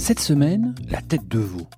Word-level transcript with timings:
Cette 0.00 0.20
semaine, 0.20 0.74
la 0.88 1.02
tête 1.02 1.28
de 1.28 1.38
veau. 1.38 1.68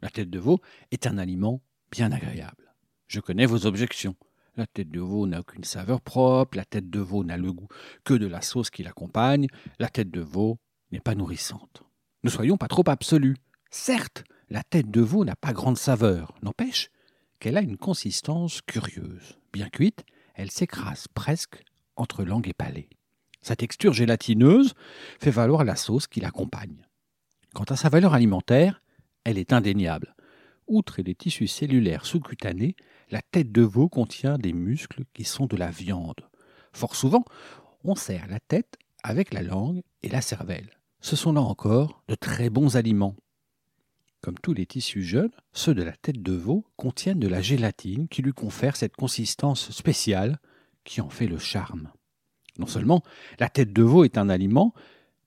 La 0.00 0.08
tête 0.08 0.30
de 0.30 0.38
veau 0.38 0.60
est 0.90 1.06
un 1.06 1.18
aliment 1.18 1.60
bien 1.92 2.10
agréable. 2.10 2.74
Je 3.06 3.20
connais 3.20 3.44
vos 3.44 3.66
objections. 3.66 4.16
La 4.56 4.66
tête 4.66 4.90
de 4.90 4.98
veau 4.98 5.26
n'a 5.26 5.40
aucune 5.40 5.62
saveur 5.62 6.00
propre, 6.00 6.56
la 6.56 6.64
tête 6.64 6.88
de 6.88 7.00
veau 7.00 7.22
n'a 7.22 7.36
le 7.36 7.52
goût 7.52 7.68
que 8.02 8.14
de 8.14 8.26
la 8.26 8.40
sauce 8.40 8.70
qui 8.70 8.82
l'accompagne, 8.82 9.46
la 9.78 9.90
tête 9.90 10.10
de 10.10 10.22
veau 10.22 10.58
n'est 10.90 11.00
pas 11.00 11.14
nourrissante. 11.14 11.82
Ne 12.24 12.30
soyons 12.30 12.56
pas 12.56 12.68
trop 12.68 12.88
absolus. 12.88 13.36
Certes, 13.70 14.24
la 14.48 14.62
tête 14.62 14.90
de 14.90 15.02
veau 15.02 15.26
n'a 15.26 15.36
pas 15.36 15.52
grande 15.52 15.76
saveur, 15.76 16.34
n'empêche 16.40 16.88
qu'elle 17.40 17.58
a 17.58 17.62
une 17.62 17.76
consistance 17.76 18.62
curieuse. 18.62 19.38
Bien 19.52 19.68
cuite, 19.68 20.06
elle 20.34 20.50
s'écrase 20.50 21.08
presque 21.08 21.62
entre 21.94 22.24
langue 22.24 22.48
et 22.48 22.54
palais. 22.54 22.88
Sa 23.48 23.56
texture 23.56 23.94
gélatineuse 23.94 24.74
fait 25.18 25.30
valoir 25.30 25.64
la 25.64 25.74
sauce 25.74 26.06
qui 26.06 26.20
l'accompagne. 26.20 26.86
Quant 27.54 27.64
à 27.64 27.76
sa 27.76 27.88
valeur 27.88 28.12
alimentaire, 28.12 28.82
elle 29.24 29.38
est 29.38 29.54
indéniable. 29.54 30.14
Outre 30.66 31.00
les 31.00 31.14
tissus 31.14 31.46
cellulaires 31.46 32.04
sous-cutanés, 32.04 32.76
la 33.10 33.22
tête 33.22 33.50
de 33.50 33.62
veau 33.62 33.88
contient 33.88 34.36
des 34.36 34.52
muscles 34.52 35.04
qui 35.14 35.24
sont 35.24 35.46
de 35.46 35.56
la 35.56 35.70
viande. 35.70 36.28
Fort 36.74 36.94
souvent, 36.94 37.24
on 37.84 37.94
sert 37.94 38.26
la 38.26 38.38
tête 38.38 38.76
avec 39.02 39.32
la 39.32 39.40
langue 39.40 39.80
et 40.02 40.10
la 40.10 40.20
cervelle. 40.20 40.78
Ce 41.00 41.16
sont 41.16 41.32
là 41.32 41.40
encore 41.40 42.02
de 42.06 42.16
très 42.16 42.50
bons 42.50 42.76
aliments. 42.76 43.16
Comme 44.20 44.38
tous 44.38 44.52
les 44.52 44.66
tissus 44.66 45.04
jeunes, 45.04 45.32
ceux 45.54 45.72
de 45.72 45.82
la 45.82 45.96
tête 45.96 46.20
de 46.20 46.34
veau 46.34 46.66
contiennent 46.76 47.18
de 47.18 47.28
la 47.28 47.40
gélatine 47.40 48.08
qui 48.08 48.20
lui 48.20 48.34
confère 48.34 48.76
cette 48.76 48.96
consistance 48.96 49.70
spéciale 49.70 50.38
qui 50.84 51.00
en 51.00 51.08
fait 51.08 51.26
le 51.26 51.38
charme. 51.38 51.90
Non 52.58 52.66
seulement 52.66 53.02
la 53.38 53.48
tête 53.48 53.72
de 53.72 53.82
veau 53.82 54.04
est 54.04 54.18
un 54.18 54.28
aliment, 54.28 54.74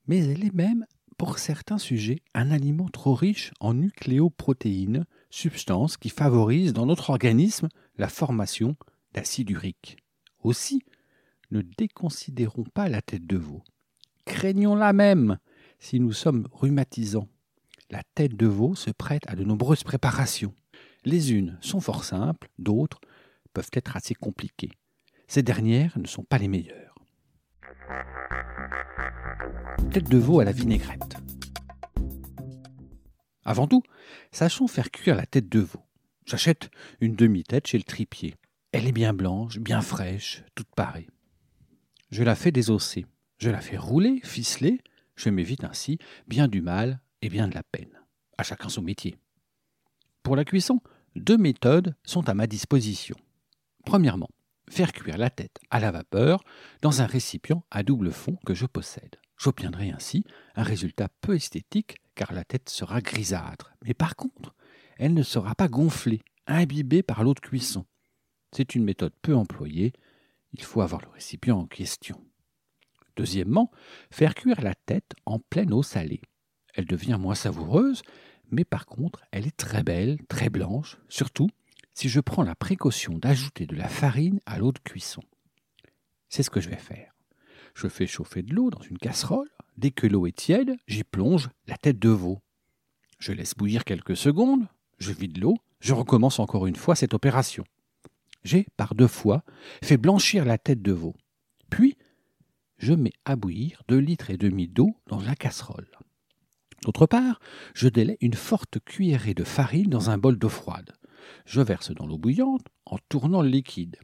mais 0.07 0.25
elle 0.25 0.43
est 0.43 0.53
même, 0.53 0.85
pour 1.17 1.39
certains 1.39 1.77
sujets, 1.77 2.21
un 2.33 2.51
aliment 2.51 2.89
trop 2.89 3.13
riche 3.13 3.51
en 3.59 3.73
nucléoprotéines, 3.73 5.05
substances 5.29 5.97
qui 5.97 6.09
favorisent 6.09 6.73
dans 6.73 6.85
notre 6.85 7.09
organisme 7.09 7.69
la 7.97 8.09
formation 8.09 8.75
d'acide 9.13 9.49
urique. 9.49 9.97
Aussi, 10.43 10.83
ne 11.51 11.61
déconsidérons 11.61 12.65
pas 12.73 12.89
la 12.89 13.01
tête 13.01 13.25
de 13.25 13.37
veau. 13.37 13.63
Craignons-la 14.25 14.93
même 14.93 15.37
si 15.79 15.99
nous 15.99 16.13
sommes 16.13 16.47
rhumatisants. 16.51 17.27
La 17.89 18.03
tête 18.15 18.35
de 18.35 18.47
veau 18.47 18.75
se 18.75 18.91
prête 18.91 19.23
à 19.27 19.35
de 19.35 19.43
nombreuses 19.43 19.83
préparations. 19.83 20.53
Les 21.03 21.33
unes 21.33 21.57
sont 21.61 21.81
fort 21.81 22.03
simples, 22.03 22.49
d'autres 22.57 23.01
peuvent 23.53 23.71
être 23.73 23.97
assez 23.97 24.15
compliquées. 24.15 24.71
Ces 25.27 25.43
dernières 25.43 25.97
ne 25.99 26.07
sont 26.07 26.23
pas 26.23 26.37
les 26.37 26.47
meilleures. 26.47 26.80
Tête 29.91 30.09
de 30.09 30.17
veau 30.17 30.39
à 30.39 30.45
la 30.45 30.51
vinaigrette. 30.51 31.17
Avant 33.43 33.67
tout, 33.67 33.83
sachons 34.31 34.67
faire 34.67 34.91
cuire 34.91 35.15
la 35.15 35.25
tête 35.25 35.49
de 35.49 35.59
veau. 35.59 35.81
J'achète 36.25 36.69
une 37.01 37.15
demi-tête 37.15 37.67
chez 37.67 37.77
le 37.77 37.83
tripier. 37.83 38.35
Elle 38.71 38.87
est 38.87 38.93
bien 38.93 39.13
blanche, 39.13 39.59
bien 39.59 39.81
fraîche, 39.81 40.43
toute 40.55 40.73
parée. 40.75 41.07
Je 42.09 42.23
la 42.23 42.35
fais 42.35 42.51
désosser. 42.51 43.05
Je 43.37 43.49
la 43.49 43.59
fais 43.59 43.77
rouler, 43.77 44.21
ficeler. 44.23 44.79
Je 45.15 45.29
m'évite 45.29 45.63
ainsi 45.63 45.97
bien 46.27 46.47
du 46.47 46.61
mal 46.61 47.01
et 47.21 47.29
bien 47.29 47.47
de 47.47 47.55
la 47.55 47.63
peine. 47.63 47.99
À 48.37 48.43
chacun 48.43 48.69
son 48.69 48.81
métier. 48.81 49.17
Pour 50.23 50.35
la 50.35 50.45
cuisson, 50.45 50.79
deux 51.15 51.37
méthodes 51.37 51.95
sont 52.03 52.29
à 52.29 52.33
ma 52.33 52.47
disposition. 52.47 53.17
Premièrement, 53.85 54.29
faire 54.71 54.93
cuire 54.93 55.17
la 55.17 55.29
tête 55.29 55.59
à 55.69 55.79
la 55.79 55.91
vapeur 55.91 56.43
dans 56.81 57.01
un 57.01 57.05
récipient 57.05 57.63
à 57.71 57.83
double 57.83 58.11
fond 58.11 58.37
que 58.45 58.53
je 58.53 58.65
possède. 58.65 59.17
J'obtiendrai 59.37 59.91
ainsi 59.91 60.23
un 60.55 60.63
résultat 60.63 61.09
peu 61.21 61.35
esthétique 61.35 61.97
car 62.15 62.33
la 62.33 62.43
tête 62.43 62.69
sera 62.69 63.01
grisâtre. 63.01 63.73
Mais 63.85 63.93
par 63.93 64.15
contre, 64.15 64.55
elle 64.97 65.13
ne 65.13 65.23
sera 65.23 65.55
pas 65.55 65.67
gonflée, 65.67 66.21
imbibée 66.47 67.03
par 67.03 67.23
l'eau 67.23 67.33
de 67.33 67.39
cuisson. 67.39 67.85
C'est 68.51 68.75
une 68.75 68.83
méthode 68.83 69.13
peu 69.21 69.35
employée, 69.35 69.93
il 70.53 70.63
faut 70.63 70.81
avoir 70.81 71.01
le 71.01 71.09
récipient 71.09 71.57
en 71.57 71.65
question. 71.65 72.23
Deuxièmement, 73.15 73.71
faire 74.09 74.35
cuire 74.35 74.61
la 74.61 74.75
tête 74.75 75.13
en 75.25 75.39
pleine 75.39 75.73
eau 75.73 75.83
salée. 75.83 76.21
Elle 76.73 76.85
devient 76.85 77.17
moins 77.19 77.35
savoureuse, 77.35 78.03
mais 78.51 78.65
par 78.65 78.85
contre, 78.85 79.23
elle 79.31 79.47
est 79.47 79.57
très 79.57 79.83
belle, 79.83 80.19
très 80.27 80.49
blanche, 80.49 80.97
surtout 81.09 81.49
si 81.93 82.09
je 82.09 82.19
prends 82.19 82.43
la 82.43 82.55
précaution 82.55 83.17
d'ajouter 83.17 83.65
de 83.65 83.75
la 83.75 83.87
farine 83.87 84.39
à 84.45 84.57
l'eau 84.59 84.71
de 84.71 84.79
cuisson. 84.79 85.21
C'est 86.29 86.43
ce 86.43 86.49
que 86.49 86.61
je 86.61 86.69
vais 86.69 86.77
faire. 86.77 87.13
Je 87.75 87.87
fais 87.87 88.07
chauffer 88.07 88.41
de 88.41 88.53
l'eau 88.53 88.69
dans 88.69 88.81
une 88.81 88.97
casserole. 88.97 89.49
Dès 89.77 89.91
que 89.91 90.07
l'eau 90.07 90.27
est 90.27 90.35
tiède, 90.35 90.75
j'y 90.87 91.03
plonge 91.03 91.49
la 91.67 91.77
tête 91.77 91.99
de 91.99 92.09
veau. 92.09 92.41
Je 93.19 93.31
laisse 93.31 93.53
bouillir 93.55 93.83
quelques 93.83 94.17
secondes, 94.17 94.67
je 94.97 95.11
vide 95.11 95.37
l'eau, 95.37 95.55
je 95.79 95.93
recommence 95.93 96.39
encore 96.39 96.67
une 96.67 96.75
fois 96.75 96.95
cette 96.95 97.13
opération. 97.13 97.63
J'ai, 98.43 98.67
par 98.77 98.95
deux 98.95 99.07
fois, 99.07 99.43
fait 99.83 99.97
blanchir 99.97 100.45
la 100.45 100.57
tête 100.57 100.81
de 100.81 100.91
veau. 100.91 101.15
Puis, 101.69 101.97
je 102.77 102.93
mets 102.93 103.13
à 103.25 103.35
bouillir 103.35 103.83
deux 103.87 103.99
litres 103.99 104.31
et 104.31 104.37
demi 104.37 104.67
d'eau 104.67 104.95
dans 105.07 105.21
la 105.21 105.35
casserole. 105.35 105.87
D'autre 106.83 107.05
part, 107.05 107.39
je 107.75 107.87
délaie 107.87 108.17
une 108.21 108.33
forte 108.33 108.79
cuillerée 108.83 109.35
de 109.35 109.43
farine 109.43 109.89
dans 109.89 110.09
un 110.09 110.17
bol 110.17 110.37
d'eau 110.37 110.49
froide. 110.49 110.93
Je 111.45 111.61
verse 111.61 111.91
dans 111.91 112.05
l'eau 112.05 112.17
bouillante 112.17 112.65
en 112.85 112.97
tournant 113.09 113.41
le 113.41 113.49
liquide. 113.49 113.97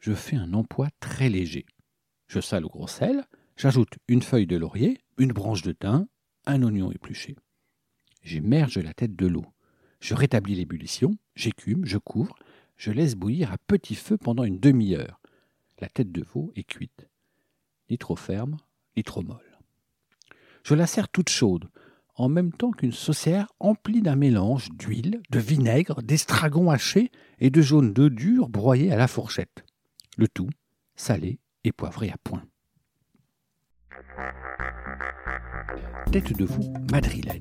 Je 0.00 0.12
fais 0.12 0.36
un 0.36 0.52
emploi 0.54 0.88
très 1.00 1.28
léger. 1.28 1.66
Je 2.26 2.40
sale 2.40 2.64
au 2.64 2.68
gros 2.68 2.88
sel, 2.88 3.24
j'ajoute 3.56 3.94
une 4.08 4.22
feuille 4.22 4.46
de 4.46 4.56
laurier, 4.56 4.98
une 5.18 5.32
branche 5.32 5.62
de 5.62 5.72
thym, 5.72 6.06
un 6.46 6.62
oignon 6.62 6.90
épluché. 6.90 7.36
J'immerge 8.22 8.78
la 8.78 8.94
tête 8.94 9.16
de 9.16 9.26
l'eau. 9.26 9.46
Je 10.00 10.14
rétablis 10.14 10.54
l'ébullition, 10.54 11.16
j'écume, 11.36 11.84
je 11.84 11.98
couvre, 11.98 12.34
je 12.76 12.90
laisse 12.90 13.14
bouillir 13.14 13.52
à 13.52 13.58
petit 13.58 13.94
feu 13.94 14.16
pendant 14.16 14.44
une 14.44 14.58
demi-heure. 14.58 15.20
La 15.80 15.88
tête 15.88 16.10
de 16.10 16.22
veau 16.22 16.52
est 16.56 16.64
cuite. 16.64 17.06
Ni 17.90 17.98
trop 17.98 18.16
ferme, 18.16 18.56
ni 18.96 19.02
trop 19.02 19.22
molle. 19.22 19.58
Je 20.64 20.74
la 20.74 20.86
sers 20.86 21.08
toute 21.08 21.28
chaude, 21.28 21.68
en 22.14 22.28
même 22.28 22.52
temps 22.52 22.70
qu'une 22.70 22.92
saucière 22.92 23.48
emplie 23.60 24.02
d'un 24.02 24.16
mélange 24.16 24.70
d'huile, 24.72 25.20
de 25.30 25.38
vinaigre, 25.38 26.02
d'estragon 26.02 26.70
haché 26.70 27.10
et 27.38 27.50
de 27.50 27.62
jaune 27.62 27.92
d'œuf 27.92 28.10
dur 28.10 28.48
broyé 28.48 28.92
à 28.92 28.96
la 28.96 29.08
fourchette. 29.08 29.64
Le 30.16 30.28
tout 30.28 30.50
salé 30.94 31.38
et 31.64 31.72
poivré 31.72 32.10
à 32.10 32.16
point. 32.22 32.44
Tête 36.10 36.36
de 36.36 36.44
veau 36.44 36.72
madrilène. 36.90 37.40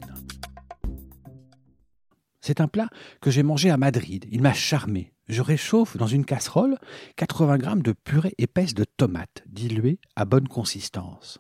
C'est 2.40 2.60
un 2.60 2.68
plat 2.68 2.90
que 3.22 3.30
j'ai 3.30 3.44
mangé 3.44 3.70
à 3.70 3.78
Madrid. 3.78 4.26
Il 4.32 4.42
m'a 4.42 4.54
charmé. 4.54 5.14
Je 5.28 5.42
réchauffe 5.42 5.96
dans 5.96 6.08
une 6.08 6.26
casserole 6.26 6.78
80 7.18 7.60
g 7.60 7.82
de 7.82 7.92
purée 7.92 8.34
épaisse 8.38 8.74
de 8.74 8.84
tomates 8.84 9.44
diluée 9.46 10.00
à 10.16 10.26
bonne 10.26 10.48
consistance. 10.48 11.40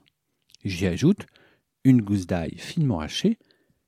J'y 0.63 0.85
ajoute 0.85 1.25
une 1.83 2.01
gousse 2.01 2.27
d'ail 2.27 2.57
finement 2.57 2.99
hachée, 2.99 3.37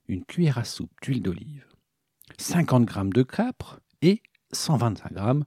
une 0.07 0.25
cuillère 0.25 0.57
à 0.57 0.63
soupe 0.63 0.91
d'huile 1.01 1.21
d'olive, 1.21 1.65
50 2.37 2.89
g 2.89 3.01
de 3.13 3.23
capre 3.23 3.79
et 4.01 4.21
125 4.51 5.13
g 5.13 5.45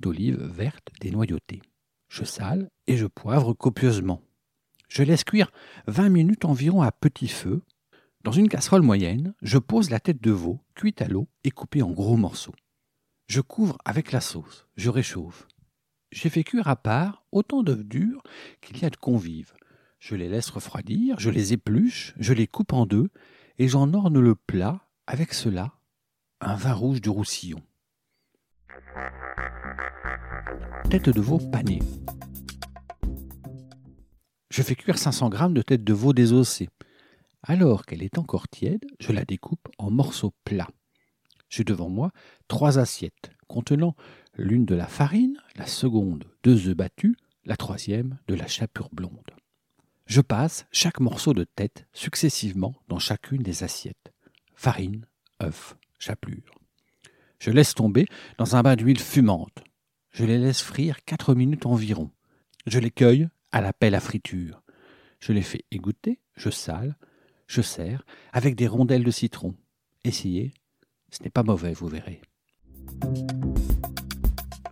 d'olive 0.00 0.42
verte 0.42 0.88
dénoyautée. 1.00 1.62
Je 2.08 2.24
sale 2.24 2.70
et 2.86 2.96
je 2.96 3.06
poivre 3.06 3.52
copieusement. 3.52 4.22
Je 4.88 5.02
laisse 5.02 5.24
cuire 5.24 5.50
20 5.86 6.08
minutes 6.08 6.44
environ 6.44 6.82
à 6.82 6.92
petit 6.92 7.28
feu. 7.28 7.62
Dans 8.22 8.32
une 8.32 8.48
casserole 8.48 8.82
moyenne, 8.82 9.34
je 9.42 9.58
pose 9.58 9.90
la 9.90 10.00
tête 10.00 10.22
de 10.22 10.30
veau 10.30 10.60
cuite 10.74 11.02
à 11.02 11.08
l'eau 11.08 11.28
et 11.44 11.50
coupée 11.50 11.82
en 11.82 11.90
gros 11.90 12.16
morceaux. 12.16 12.54
Je 13.28 13.40
couvre 13.40 13.78
avec 13.84 14.12
la 14.12 14.20
sauce, 14.20 14.66
je 14.76 14.90
réchauffe. 14.90 15.48
J'ai 16.12 16.30
fait 16.30 16.44
cuire 16.44 16.68
à 16.68 16.76
part 16.76 17.24
autant 17.32 17.62
d'œufs 17.62 17.84
durs 17.84 18.22
qu'il 18.60 18.78
y 18.78 18.84
a 18.84 18.90
de 18.90 18.96
convives. 18.96 19.52
Je 19.98 20.14
les 20.14 20.28
laisse 20.28 20.50
refroidir, 20.50 21.18
je 21.18 21.30
les 21.30 21.52
épluche, 21.52 22.14
je 22.18 22.32
les 22.32 22.46
coupe 22.46 22.72
en 22.72 22.86
deux, 22.86 23.08
et 23.58 23.68
j'en 23.68 23.92
orne 23.94 24.18
le 24.18 24.34
plat 24.34 24.80
avec 25.06 25.32
cela, 25.32 25.72
un 26.40 26.54
vin 26.54 26.74
rouge 26.74 27.00
du 27.00 27.08
Roussillon. 27.08 27.62
Tête 30.90 31.08
de 31.08 31.20
veau 31.20 31.38
panée. 31.38 31.80
Je 34.50 34.62
fais 34.62 34.74
cuire 34.74 34.98
500 34.98 35.30
g 35.32 35.38
de 35.50 35.62
tête 35.62 35.84
de 35.84 35.92
veau 35.92 36.12
désossée. 36.12 36.68
Alors 37.42 37.84
qu'elle 37.84 38.02
est 38.02 38.18
encore 38.18 38.48
tiède, 38.48 38.84
je 39.00 39.12
la 39.12 39.24
découpe 39.24 39.68
en 39.78 39.90
morceaux 39.90 40.32
plats. 40.44 40.70
J'ai 41.48 41.64
devant 41.64 41.88
moi 41.88 42.10
trois 42.48 42.78
assiettes 42.78 43.30
contenant 43.46 43.94
l'une 44.34 44.64
de 44.64 44.74
la 44.74 44.86
farine, 44.86 45.38
la 45.56 45.66
seconde 45.66 46.24
deux 46.42 46.68
œufs 46.68 46.76
battus, 46.76 47.14
la 47.44 47.56
troisième 47.56 48.18
de 48.28 48.34
la 48.34 48.46
chapure 48.46 48.88
blonde. 48.92 49.35
Je 50.06 50.20
passe 50.20 50.66
chaque 50.70 51.00
morceau 51.00 51.34
de 51.34 51.42
tête 51.42 51.86
successivement 51.92 52.76
dans 52.88 53.00
chacune 53.00 53.42
des 53.42 53.64
assiettes. 53.64 54.12
Farine, 54.54 55.04
œufs, 55.42 55.76
chapelure. 55.98 56.54
Je 57.40 57.50
laisse 57.50 57.74
tomber 57.74 58.06
dans 58.38 58.54
un 58.54 58.62
bain 58.62 58.76
d'huile 58.76 59.00
fumante. 59.00 59.64
Je 60.12 60.24
les 60.24 60.38
laisse 60.38 60.62
frire 60.62 61.04
quatre 61.04 61.34
minutes 61.34 61.66
environ. 61.66 62.10
Je 62.66 62.78
les 62.78 62.90
cueille 62.90 63.28
à 63.50 63.60
la 63.60 63.72
pelle 63.72 63.96
à 63.96 64.00
friture. 64.00 64.62
Je 65.18 65.32
les 65.32 65.42
fais 65.42 65.64
égoutter, 65.72 66.20
je 66.36 66.50
sale, 66.50 66.96
je 67.48 67.60
sers 67.60 68.04
avec 68.32 68.54
des 68.54 68.68
rondelles 68.68 69.04
de 69.04 69.10
citron. 69.10 69.54
Essayez, 70.04 70.54
ce 71.10 71.22
n'est 71.22 71.30
pas 71.30 71.42
mauvais, 71.42 71.72
vous 71.72 71.88
verrez. 71.88 72.22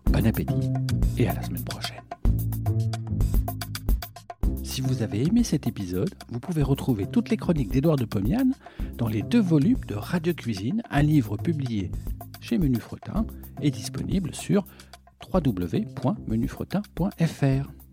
Bon 0.07 0.27
appétit 0.27 0.71
et 1.19 1.29
à 1.29 1.35
la 1.35 1.43
semaine 1.43 1.65
prochaine. 1.65 2.03
Si 4.75 4.81
vous 4.81 5.03
avez 5.05 5.23
aimé 5.23 5.45
cet 5.45 5.69
épisode, 5.69 6.13
vous 6.33 6.41
pouvez 6.41 6.65
retrouver 6.65 7.07
toutes 7.07 7.29
les 7.29 7.37
chroniques 7.37 7.71
d'Édouard 7.71 7.95
de 7.95 8.05
Pomian 8.05 8.51
dans 8.99 9.07
les 9.07 9.23
deux 9.23 9.41
volumes 9.41 9.85
de 9.87 9.95
Radio 9.95 10.35
Cuisine, 10.35 10.83
un 10.91 11.03
livre 11.03 11.37
publié 11.37 11.93
chez 12.41 12.59
Menu 12.59 12.81
Fretin 12.81 13.25
et 13.63 13.71
disponible 13.71 14.35
sur 14.35 14.65
www.menufretin.fr. 15.33 17.84